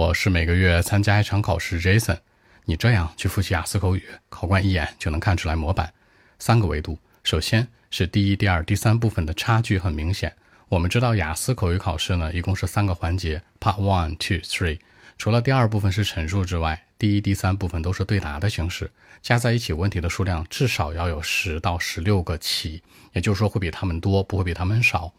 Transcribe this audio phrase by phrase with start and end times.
[0.00, 2.16] 我是每个月参加一场考试，Jason。
[2.64, 5.92] 你这样去复习雅思口语，考官一眼就能看出来模板。
[6.38, 10.34] 三个维度，首先是第一、第二、第三部分的差距很明显。
[10.70, 14.78] 我们知道雅思口语考试呢，一共是三个环节：Part One、Two、Three。
[15.18, 18.90] 除了第二部分是陈述之外，第一、第三部分都是对答的形式，
[19.20, 22.82] 加在一起问题的数量至少要有十到十六个起，
[23.12, 25.12] 也就是说会比他们多，不会比他们少。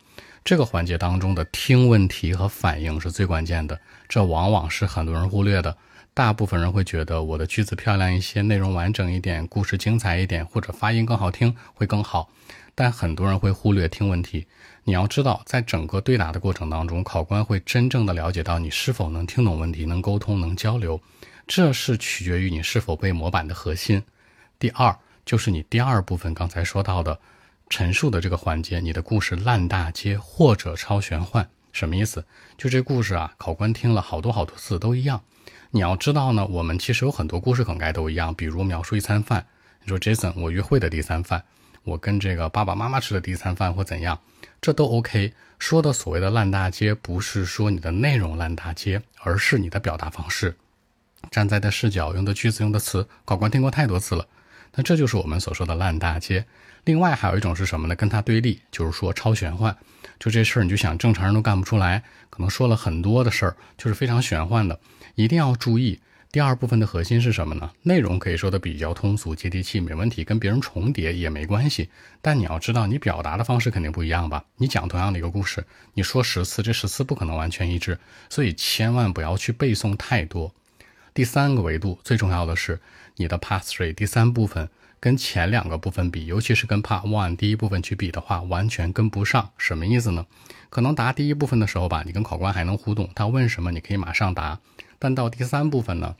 [0.43, 3.79] 这个环节当中的听问题和反应是最关键的，
[4.09, 5.77] 这往往是很多人忽略的。
[6.13, 12.29] 大部分人会觉得我的句子漂亮一些，内容完整一点，故事精彩一点，或者发音更好听会更好。
[12.73, 14.47] 但很多人会忽略听问题。
[14.83, 20.99] 你要知道，在整个对答的过程当中，考官会真正的了解到你是否能听懂问题，能沟通，能交流。
[21.47, 24.03] 这是取决于你是否背模板的核心。
[24.57, 27.19] 第二，就是你第二部分刚才说到的。
[27.71, 32.25] 陈述的这个环节，你的故事烂大街或者超玄幻，什么意思？
[32.57, 35.21] 就这故事啊，考官听了好多好多次都一样。
[35.69, 39.47] 你要知道呢，我们其实有很多故事梗概都一样，比如描述一餐饭，
[39.81, 41.41] 你说 Jason，我约会的第一餐饭，
[41.83, 44.19] 我跟这个爸爸妈妈吃的第一餐饭或怎样，
[44.59, 45.31] 这都 OK。
[45.57, 50.57] 说的所谓的烂大街，不是说你的内容烂大街，而是你的表达方式、
[51.29, 54.27] 站在的视角、用的句子、用的词，考官听过太多次了。
[54.75, 56.45] 那这就是我们所说的烂大街。
[56.85, 57.95] 另外还有一种是什么呢？
[57.95, 59.75] 跟它对立，就是说超玄幻。
[60.19, 64.79] 就这事儿，你就想正常人都干不出来，可能说了很多的事儿，就是非常玄幻的。
[65.15, 65.99] 一定要注意，
[66.31, 67.69] 第二部分的核心是什么呢？
[67.83, 71.89] 内容可以说的比较通俗、接地气，没问题，跟别人重叠也没关系。
[72.21, 74.43] 但你要知道，你表达的方式肯定不一样吧？
[74.57, 77.99] 你讲同样的一个故事，你说十次，这十次不可能完全一致，
[78.29, 80.53] 所以千万不要去背诵太多。
[81.13, 82.79] 第三个维度最重要的是
[83.15, 84.69] 你的 Part Three 第三部分。
[84.99, 89.49] 跟前两个部分比，尤其是跟 Part One 第一部分去比的话，完全跟不上。
[89.57, 90.27] 什么意思呢？
[90.69, 94.59] 可能答第一部分的时候吧，你跟考官还能互动，他问什么你可以马上答。
[94.99, 96.15] 但到第三部分呢，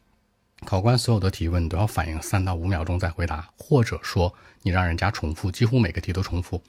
[0.65, 4.33] 考官所有的提问你都要反应三到五秒钟再回答，或者说
[4.63, 6.63] 你让人家重复，几乎每个题都重复。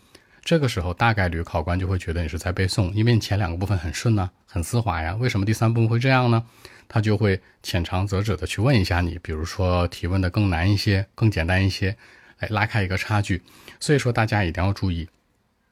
[0.44, 6.44] 这个时候大概率考官就会觉得你是在背诵，因为你前两个部分很顺呢，很丝滑呀，为什么第三部分会这样呢？
[6.92, 11.96] 他就会浅尝辄止的去问一下你，比如说提问的更难一些，更简单一些，
[12.38, 13.40] 来拉开一个差距。
[13.80, 15.08] 所以说大家一定要注意，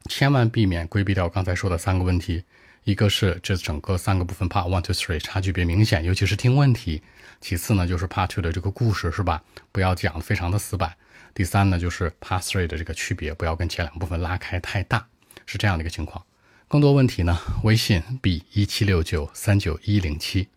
[0.08, 2.44] 千万避免规避掉刚才说的三个问题。
[2.84, 7.02] 一个是这整个三个部分 part one to three 差距别明显，尤其是听问题。
[7.38, 10.96] 其次呢就是 part two 的这个故事是吧，不要讲的非常的死板。
[11.34, 15.06] 第三呢就是 part three 的这个区别，不要跟前两部分拉开太大，
[15.44, 16.24] 是这样的一个情况。
[16.66, 20.48] 更多问题呢，微信 b 一七六九三九一零七。